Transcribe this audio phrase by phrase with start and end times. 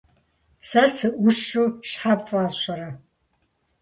[0.69, 2.89] Сэ сыӀущу щхьэ пфӀэщӀрэ?